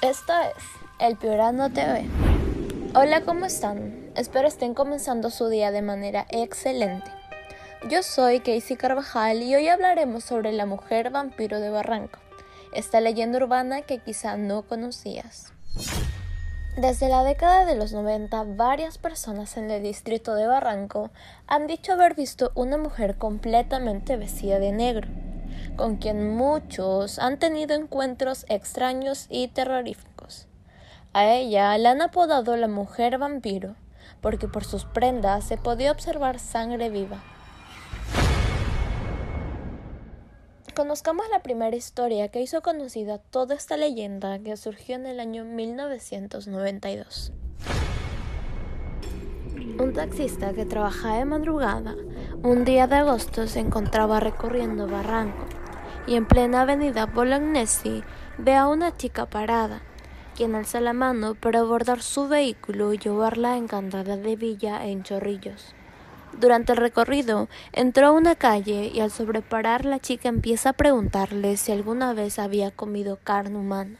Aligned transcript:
Esto 0.00 0.32
es 0.56 0.64
El 0.98 1.16
Piorano 1.16 1.72
TV. 1.72 2.04
Hola, 2.94 3.22
¿cómo 3.22 3.46
están? 3.46 4.10
Espero 4.14 4.46
estén 4.46 4.74
comenzando 4.74 5.30
su 5.30 5.48
día 5.48 5.70
de 5.70 5.82
manera 5.82 6.26
excelente. 6.30 7.10
Yo 7.88 8.02
soy 8.02 8.40
Casey 8.40 8.76
Carvajal 8.76 9.42
y 9.42 9.54
hoy 9.54 9.68
hablaremos 9.68 10.24
sobre 10.24 10.52
la 10.52 10.66
mujer 10.66 11.10
vampiro 11.10 11.58
de 11.58 11.70
Barranco, 11.70 12.18
esta 12.72 13.00
leyenda 13.00 13.38
urbana 13.38 13.82
que 13.82 13.98
quizá 13.98 14.36
no 14.36 14.62
conocías. 14.62 15.52
Desde 16.76 17.08
la 17.08 17.24
década 17.24 17.64
de 17.64 17.74
los 17.74 17.92
90, 17.92 18.44
varias 18.56 18.98
personas 18.98 19.56
en 19.56 19.70
el 19.70 19.82
distrito 19.82 20.34
de 20.34 20.46
Barranco 20.46 21.10
han 21.46 21.66
dicho 21.66 21.92
haber 21.92 22.14
visto 22.14 22.52
una 22.54 22.78
mujer 22.78 23.16
completamente 23.16 24.16
vestida 24.16 24.58
de 24.58 24.72
negro, 24.72 25.08
con 25.76 25.96
quien 25.96 26.34
muchos 26.34 27.18
han 27.18 27.38
tenido 27.38 27.74
encuentros 27.74 28.44
extraños 28.48 29.26
y 29.30 29.48
terroríficos. 29.48 30.46
A 31.12 31.30
ella 31.30 31.76
la 31.78 31.90
han 31.90 32.02
apodado 32.02 32.56
la 32.56 32.68
mujer 32.68 33.18
vampiro, 33.18 33.74
porque 34.20 34.48
por 34.48 34.64
sus 34.64 34.84
prendas 34.84 35.44
se 35.44 35.56
podía 35.56 35.92
observar 35.92 36.38
sangre 36.38 36.90
viva. 36.90 37.22
Conozcamos 40.74 41.26
la 41.30 41.42
primera 41.42 41.76
historia 41.76 42.28
que 42.28 42.40
hizo 42.40 42.62
conocida 42.62 43.18
toda 43.18 43.54
esta 43.54 43.76
leyenda 43.76 44.38
que 44.38 44.56
surgió 44.56 44.96
en 44.96 45.04
el 45.04 45.20
año 45.20 45.44
1992. 45.44 47.32
Un 49.78 49.92
taxista 49.92 50.52
que 50.54 50.64
trabajaba 50.64 51.18
de 51.18 51.24
madrugada, 51.26 51.94
un 52.42 52.64
día 52.64 52.86
de 52.86 52.96
agosto 52.96 53.46
se 53.46 53.60
encontraba 53.60 54.20
recorriendo 54.20 54.86
Barranco 54.86 55.61
y 56.06 56.16
en 56.16 56.26
plena 56.26 56.62
avenida 56.62 57.06
Bolognesi 57.06 58.02
ve 58.38 58.54
a 58.56 58.66
una 58.66 58.96
chica 58.96 59.26
parada, 59.26 59.82
quien 60.36 60.54
alza 60.54 60.80
la 60.80 60.92
mano 60.92 61.34
para 61.34 61.60
abordar 61.60 62.02
su 62.02 62.28
vehículo 62.28 62.92
y 62.92 62.98
llevarla 62.98 63.52
a 63.52 63.56
Encantada 63.56 64.16
de 64.16 64.36
Villa 64.36 64.84
en 64.86 65.02
Chorrillos. 65.02 65.74
Durante 66.38 66.72
el 66.72 66.78
recorrido, 66.78 67.48
entró 67.72 68.06
a 68.06 68.12
una 68.12 68.34
calle 68.34 68.90
y 68.92 69.00
al 69.00 69.10
sobreparar 69.10 69.84
la 69.84 70.00
chica 70.00 70.28
empieza 70.28 70.70
a 70.70 70.72
preguntarle 70.72 71.56
si 71.56 71.72
alguna 71.72 72.14
vez 72.14 72.38
había 72.38 72.70
comido 72.70 73.18
carne 73.22 73.58
humana. 73.58 73.98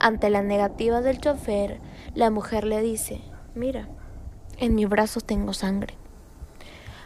Ante 0.00 0.30
la 0.30 0.42
negativa 0.42 1.02
del 1.02 1.20
chofer, 1.20 1.80
la 2.14 2.30
mujer 2.30 2.64
le 2.64 2.80
dice, 2.80 3.20
mira, 3.54 3.88
en 4.56 4.74
mi 4.74 4.86
brazo 4.86 5.20
tengo 5.20 5.52
sangre. 5.52 5.94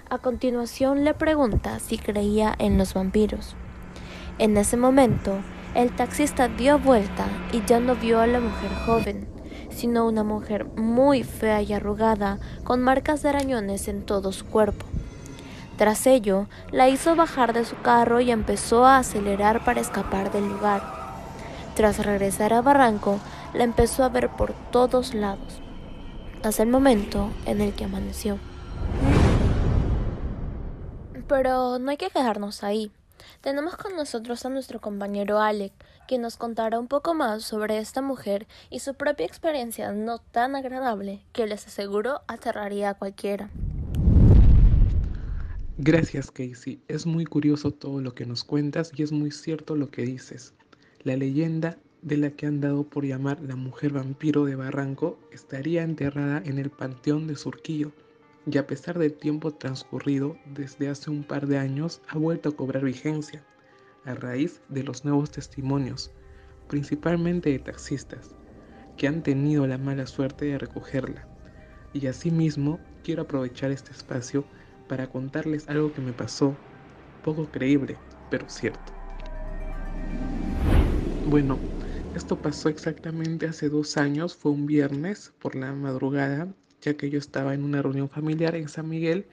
A 0.09 0.19
continuación 0.19 1.05
le 1.05 1.15
pregunta 1.15 1.79
si 1.81 1.99
creía 1.99 2.55
en 2.59 2.79
los 2.79 2.95
vampiros. 2.95 3.57
En 4.39 4.57
ese 4.57 4.77
momento, 4.77 5.41
el 5.75 5.95
taxista 5.95 6.49
dio 6.49 6.79
vuelta 6.79 7.27
y 7.53 7.63
ya 7.65 7.81
no 7.81 7.95
vio 7.95 8.21
a 8.21 8.27
la 8.27 8.41
mujer 8.41 8.71
joven, 8.87 9.29
sino 9.71 10.07
una 10.07 10.25
mujer 10.25 10.65
muy 10.77 11.23
fea 11.23 11.63
y 11.63 11.73
arrugada, 11.73 12.39
con 12.65 12.83
marcas 12.83 13.23
de 13.23 13.31
arañones 13.31 13.89
en 13.89 14.03
todo 14.03 14.33
su 14.33 14.47
cuerpo. 14.47 14.87
Tras 15.77 16.07
ello, 16.07 16.47
la 16.71 16.89
hizo 16.89 17.17
bajar 17.17 17.53
de 17.53 17.65
su 17.65 17.77
carro 17.81 18.21
y 18.21 18.31
empezó 18.31 18.85
a 18.85 18.99
acelerar 18.99 19.65
para 19.65 19.81
escapar 19.81 20.31
del 20.31 20.49
lugar. 20.49 20.83
Tras 21.75 22.05
regresar 22.05 22.53
a 22.53 22.63
Barranco, 22.63 23.19
la 23.55 23.65
empezó 23.65 24.05
a 24.05 24.09
ver 24.09 24.29
por 24.29 24.53
todos 24.71 25.15
lados, 25.15 25.61
hasta 26.43 26.63
el 26.63 26.69
momento 26.69 27.31
en 27.47 27.61
el 27.61 27.73
que 27.73 27.85
amaneció. 27.85 28.39
Pero 31.27 31.79
no 31.79 31.91
hay 31.91 31.97
que 31.97 32.11
quedarnos 32.11 32.63
ahí. 32.63 32.93
Tenemos 33.41 33.77
con 33.77 33.97
nosotros 33.97 34.45
a 34.45 34.49
nuestro 34.49 34.81
compañero 34.81 35.41
Alec, 35.41 35.73
quien 36.07 36.23
nos 36.23 36.37
contará 36.37 36.79
un 36.79 36.89
poco 36.89 37.15
más 37.15 37.45
sobre 37.45 37.79
esta 37.79 38.03
mujer 38.03 38.47
y 38.71 38.81
su 38.81 38.95
propia 38.95 39.27
experiencia 39.27 39.93
no 39.93 40.19
tan 40.19 40.57
agradable 40.57 41.23
que 41.33 41.47
les 41.47 41.67
aseguro 41.67 42.23
aterraría 42.27 42.91
a 42.91 42.95
cualquiera. 42.95 43.51
Gracias 45.79 46.31
Casey, 46.31 46.81
es 46.89 47.07
muy 47.07 47.25
curioso 47.25 47.71
todo 47.71 48.01
lo 48.01 48.15
que 48.15 48.27
nos 48.27 48.45
cuentas 48.45 48.93
y 48.95 49.03
es 49.03 49.11
muy 49.11 49.31
cierto 49.31 49.75
lo 49.75 49.91
que 49.91 50.03
dices. 50.03 50.55
La 51.03 51.17
leyenda 51.17 51.79
de 52.03 52.17
la 52.17 52.31
que 52.31 52.47
han 52.47 52.61
dado 52.61 52.85
por 52.85 53.05
llamar 53.05 53.41
la 53.41 53.57
mujer 53.57 53.93
vampiro 53.93 54.45
de 54.45 54.55
Barranco 54.55 55.19
estaría 55.33 55.83
enterrada 55.83 56.43
en 56.45 56.59
el 56.59 56.71
Panteón 56.71 57.27
de 57.27 57.37
Surquillo 57.37 57.93
y 58.47 58.59
a 58.59 58.67
pesar 58.67 58.99
del 58.99 59.15
tiempo 59.15 59.53
transcurrido 59.53 60.37
desde 60.47 60.89
hace 60.89 61.11
un 61.11 61.23
par 61.23 61.47
de 61.47 61.59
años 61.59 62.01
ha 62.09 62.19
vuelto 62.19 62.49
a 62.49 62.57
cobrar 62.57 62.85
vigencia 62.85 63.45
a 64.05 64.15
raíz 64.15 64.61
de 64.69 64.83
los 64.83 65.05
nuevos 65.05 65.31
testimonios, 65.31 66.11
principalmente 66.69 67.51
de 67.51 67.61
taxistas, 67.61 68.35
que 68.97 69.07
han 69.07 69.23
tenido 69.23 69.67
la 69.67 69.79
mala 69.79 70.07
suerte 70.07 70.47
de 70.47 70.59
recogerla. 70.59 71.29
Y 71.93 72.07
asimismo 72.07 72.81
quiero 73.05 73.23
aprovechar 73.23 73.71
este 73.71 73.93
espacio 73.93 74.45
para 74.89 75.09
contarles 75.09 75.69
algo 75.69 75.93
que 75.93 76.01
me 76.01 76.13
pasó, 76.13 76.57
poco 77.23 77.47
creíble, 77.47 77.97
pero 78.31 78.49
cierto. 78.49 78.93
Bueno, 81.29 81.59
esto 82.17 82.37
pasó 82.37 82.69
exactamente 82.69 83.47
hace 83.47 83.69
dos 83.69 83.97
años, 83.97 84.35
fue 84.35 84.51
un 84.51 84.67
viernes 84.67 85.33
por 85.39 85.55
la 85.55 85.73
madrugada 85.73 86.53
ya 86.83 86.97
que 86.97 87.11
yo 87.11 87.19
estaba 87.21 87.55
en 87.55 87.65
una 87.65 87.83
reunión 87.83 88.11
familiar 88.11 88.57
en 88.57 88.69
San 88.69 88.89
Miguel 88.91 89.31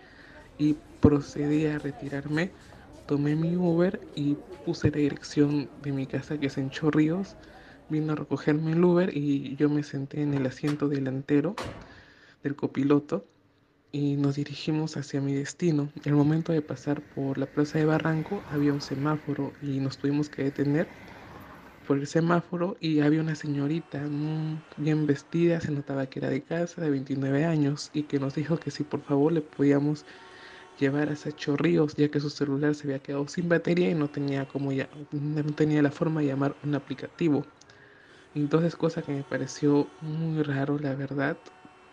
y 0.57 0.75
procedí 0.99 1.65
a 1.67 1.79
retirarme. 1.79 2.55
Tomé 3.05 3.35
mi 3.35 3.57
Uber 3.57 4.07
y 4.15 4.37
puse 4.63 4.91
la 4.91 4.97
dirección 4.99 5.71
de 5.75 5.93
mi 5.93 6.07
casa 6.07 6.39
que 6.39 6.47
es 6.47 6.57
en 6.57 6.69
Chorrillos. 6.71 7.37
Vino 7.89 8.13
a 8.13 8.15
recogerme 8.15 8.73
el 8.73 8.83
Uber 8.83 9.15
y 9.17 9.55
yo 9.57 9.69
me 9.69 9.83
senté 9.83 10.21
en 10.21 10.33
el 10.35 10.45
asiento 10.47 10.89
delantero 10.89 11.61
del 12.43 12.55
copiloto 12.55 13.31
y 13.91 14.17
nos 14.17 14.35
dirigimos 14.35 14.97
hacia 14.97 15.21
mi 15.21 15.33
destino. 15.33 15.91
El 16.03 16.15
momento 16.15 16.53
de 16.53 16.61
pasar 16.61 17.03
por 17.05 17.37
la 17.37 17.47
plaza 17.47 17.79
de 17.79 17.85
Barranco 17.85 18.45
había 18.47 18.73
un 18.73 18.81
semáforo 18.81 19.57
y 19.61 19.79
nos 19.79 19.97
tuvimos 19.97 20.29
que 20.29 20.43
detener 20.43 20.93
por 21.89 21.97
el 21.97 22.05
semáforo 22.05 22.77
y 22.79 22.99
había 22.99 23.19
una 23.19 23.33
señorita 23.33 24.07
bien 24.77 25.07
vestida, 25.07 25.59
se 25.59 25.71
notaba 25.71 26.05
que 26.05 26.19
era 26.19 26.29
de 26.29 26.43
casa, 26.43 26.83
de 26.83 26.91
29 26.91 27.45
años, 27.45 27.89
y 27.93 28.03
que 28.03 28.19
nos 28.19 28.35
dijo 28.35 28.57
que 28.57 28.69
si 28.69 28.83
por 28.83 29.01
favor 29.01 29.31
le 29.31 29.41
podíamos 29.41 30.05
llevar 30.79 31.09
a 31.09 31.13
ese 31.13 31.33
Chorrillos, 31.33 31.95
ya 31.95 32.11
que 32.11 32.19
su 32.19 32.29
celular 32.29 32.75
se 32.75 32.85
había 32.85 32.99
quedado 32.99 33.27
sin 33.27 33.49
batería 33.49 33.89
y 33.89 33.95
no 33.95 34.07
tenía, 34.07 34.47
como 34.47 34.71
ya, 34.71 34.87
no 35.11 35.43
tenía 35.55 35.81
la 35.81 35.89
forma 35.89 36.21
de 36.21 36.27
llamar 36.27 36.55
un 36.63 36.75
aplicativo. 36.75 37.43
Entonces, 38.35 38.75
cosa 38.75 39.01
que 39.01 39.11
me 39.11 39.23
pareció 39.23 39.87
muy 40.01 40.43
raro, 40.43 40.77
la 40.77 40.93
verdad, 40.93 41.39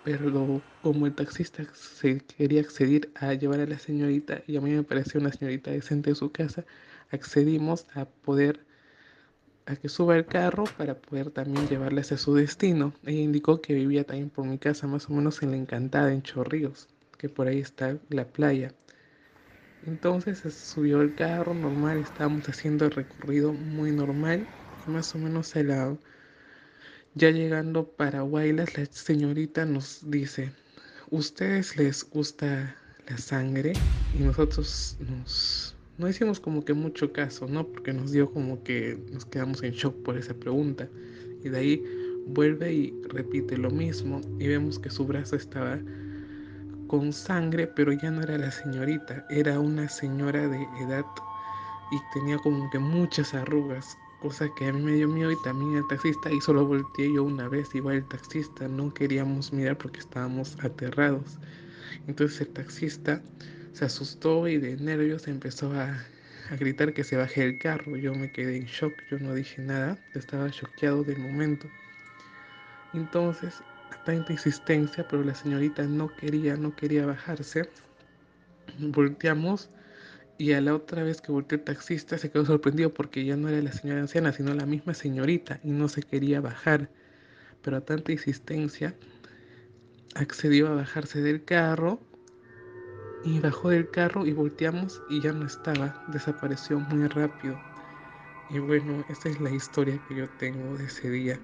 pero 0.05 0.63
como 0.83 1.07
el 1.07 1.15
taxista 1.15 1.65
se 1.73 2.21
quería 2.21 2.61
acceder 2.61 3.11
a 3.15 3.33
llevar 3.33 3.61
a 3.61 3.67
la 3.67 3.79
señorita 3.79 4.43
y 4.47 4.59
a 4.59 4.61
mí 4.61 4.73
me 4.73 4.83
pareció 4.83 5.21
una 5.21 5.33
señorita 5.33 5.71
decente 5.71 6.11
de 6.11 6.17
su 6.17 6.33
casa, 6.33 6.67
accedimos 7.11 7.87
a 7.95 8.05
poder 8.05 8.66
a 9.67 9.75
que 9.75 9.89
suba 9.89 10.17
el 10.17 10.27
carro 10.27 10.65
para 10.79 10.95
poder 10.95 11.31
también 11.31 11.69
llevarle 11.69 12.01
hacia 12.01 12.17
su 12.17 12.35
destino. 12.35 12.95
Ella 13.05 13.21
indicó 13.21 13.61
que 13.61 13.75
vivía 13.75 14.05
también 14.05 14.31
por 14.31 14.47
mi 14.47 14.59
casa, 14.59 14.87
más 14.87 15.11
o 15.11 15.13
menos 15.13 15.43
en 15.43 15.51
la 15.51 15.57
Encantada, 15.57 16.13
en 16.13 16.23
Chorrillos, 16.23 16.89
que 17.19 17.29
por 17.29 17.49
ahí 17.49 17.59
está 17.59 17.99
la 18.09 18.27
playa. 18.27 18.73
Entonces 19.87 20.41
subió 20.55 21.01
el 21.03 21.15
carro 21.15 21.55
normal, 21.55 21.99
estábamos 21.99 22.49
haciendo 22.49 22.87
el 22.87 22.93
recorrido 22.93 23.53
muy 23.53 23.91
normal, 23.91 24.47
más 24.87 25.15
o 25.15 25.19
menos 25.19 25.55
a 25.57 25.63
la... 25.63 25.97
Ya 27.15 27.31
llegando 27.31 27.89
para 27.89 28.21
Guaylas, 28.21 28.77
la 28.77 28.85
señorita 28.87 29.65
nos 29.65 30.01
dice, 30.11 30.53
¿ustedes 31.11 31.77
les 31.77 32.05
gusta 32.09 32.77
la 33.09 33.17
sangre? 33.17 33.73
Y 34.15 34.23
nosotros 34.23 34.99
nos 35.01 35.76
no 35.99 36.09
hicimos 36.09 36.41
como 36.41 36.65
que 36.65 36.75
mucho 36.75 37.13
caso, 37.13 37.47
¿no? 37.47 37.67
Porque 37.67 37.93
nos 37.93 38.13
dio 38.13 38.31
como 38.31 38.63
que 38.63 38.99
nos 39.13 39.25
quedamos 39.25 39.63
en 39.63 39.73
shock 39.73 39.95
por 40.03 40.17
esa 40.17 40.35
pregunta. 40.35 40.89
Y 41.43 41.49
de 41.49 41.59
ahí 41.59 41.85
vuelve 42.27 42.73
y 42.73 43.03
repite 43.09 43.57
lo 43.57 43.71
mismo 43.71 44.21
y 44.39 44.49
vemos 44.49 44.79
que 44.79 44.91
su 44.91 45.07
brazo 45.07 45.37
estaba 45.37 45.79
con 46.89 47.13
sangre, 47.13 47.67
pero 47.67 47.93
ya 47.93 48.11
no 48.11 48.23
era 48.23 48.39
la 48.39 48.51
señorita, 48.51 49.27
era 49.31 49.59
una 49.59 49.89
señora 49.89 50.49
de 50.49 50.63
edad 50.81 51.05
y 51.91 51.97
tenía 52.15 52.39
como 52.39 52.69
que 52.71 52.79
muchas 52.79 53.35
arrugas, 53.35 53.97
cosa 54.21 54.49
que 54.57 54.67
a 54.67 54.73
mí 54.73 54.83
me 54.83 54.93
dio 54.93 55.09
miedo 55.09 55.31
y 55.33 55.43
también 55.43 55.77
el 55.77 55.87
taxista 55.89 56.31
y 56.31 56.41
solo 56.41 56.67
volteé 56.67 57.13
yo 57.13 57.25
una 57.25 57.49
vez, 57.49 57.75
igual 57.75 57.97
el 57.97 58.09
taxista, 58.09 58.69
no 58.69 58.93
queríamos 58.93 59.53
mirar 59.53 59.79
porque 59.79 60.01
estábamos 60.01 60.57
aterrados. 60.63 61.39
Entonces 62.07 62.43
el 62.43 62.49
taxista 62.49 63.23
se 63.77 63.85
asustó 63.85 64.49
y 64.49 64.57
de 64.57 64.75
nervios 64.79 65.29
empezó 65.29 65.71
a, 65.73 66.03
gritar 66.59 66.95
que 66.95 67.05
se 67.05 67.17
baje 67.17 67.45
el 67.45 67.59
carro. 67.59 67.97
Yo 67.97 68.15
me 68.15 68.31
quedé 68.33 68.57
en 68.57 68.65
shock, 68.65 68.95
yo 69.11 69.19
no 69.19 69.35
dije 69.35 69.61
nada, 69.61 69.99
estaba 70.15 70.49
choqueado 70.51 71.05
del 71.05 71.19
momento. 71.19 71.69
Entonces, 72.95 73.61
tanta 74.07 74.33
insistencia, 74.33 75.07
pero 75.07 75.25
la 75.25 75.35
señorita 75.35 75.83
no 75.83 76.09
quería, 76.17 76.57
no 76.57 76.75
quería 76.75 77.05
bajarse. 77.05 77.69
Volteamos 78.79 79.69
Y 80.39 80.53
a 80.53 80.61
la 80.61 80.75
otra 80.75 81.03
vez 81.03 81.21
que 81.21 81.33
volteó 81.33 81.59
el 81.59 81.65
taxista 81.65 82.17
se 82.17 82.31
quedó 82.31 82.47
sorprendido 82.47 82.95
porque 82.95 83.25
ya 83.25 83.37
no 83.37 83.49
era 83.49 83.61
la 83.61 83.73
señora 83.73 84.01
anciana, 84.01 84.33
sino 84.33 84.55
la 84.55 84.67
misma 84.67 84.95
señorita 84.95 85.61
y 85.65 85.71
no 85.71 85.89
se 85.89 86.03
quería 86.03 86.41
bajar. 86.41 86.89
Pero 87.63 87.77
a 87.77 87.81
tanta 87.83 88.13
insistencia 88.13 88.95
accedió 90.15 90.69
a 90.69 90.75
bajarse 90.77 91.21
del 91.21 91.45
carro 91.45 92.01
y 93.27 93.41
bajó 93.41 93.71
del 93.71 93.91
carro 93.91 94.25
y 94.25 94.33
volteamos 94.33 95.03
y 95.11 95.21
ya 95.21 95.33
no 95.33 95.47
estaba, 95.47 96.05
desapareció 96.07 96.79
muy 96.79 97.09
rápido. 97.09 97.61
Y 98.51 98.61
bueno, 98.61 99.05
esta 99.09 99.29
es 99.29 99.41
la 99.41 99.51
historia 99.51 100.01
que 100.07 100.15
yo 100.15 100.29
tengo 100.39 100.79
de 100.79 100.85
ese 100.85 101.11
día. 101.11 101.41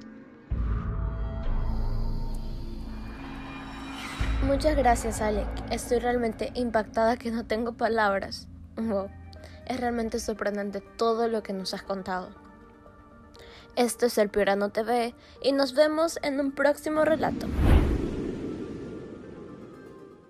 Muchas 4.47 4.77
gracias, 4.77 5.21
Alec. 5.21 5.49
Estoy 5.71 5.99
realmente 5.99 6.53
impactada 6.55 7.17
que 7.17 7.33
no 7.33 7.45
tengo 7.47 7.73
palabras. 7.73 8.47
Wow. 8.77 9.11
Es 9.67 9.81
realmente 9.81 10.21
sorprendente 10.21 10.81
todo 10.97 11.27
lo 11.27 11.43
que 11.43 11.53
nos 11.53 11.75
has 11.75 11.83
contado. 11.83 12.31
Esto 13.75 14.07
es 14.07 14.19
El 14.19 14.29
Piorano 14.29 14.71
TV 14.71 15.15
y 15.43 15.51
nos 15.51 15.75
vemos 15.75 16.21
en 16.23 16.39
un 16.39 16.53
próximo 16.53 17.05
relato. 17.05 17.49